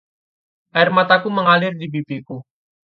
[0.81, 2.37] Air mataku mengalir di pipiku.